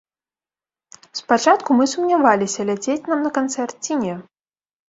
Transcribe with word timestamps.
Спачатку 1.19 1.69
мы 1.81 1.85
сумняваліся, 1.93 2.67
ляцець 2.71 3.07
нам 3.15 3.19
на 3.27 3.31
канцэрт 3.39 3.73
ці 3.85 3.93
не. 4.03 4.15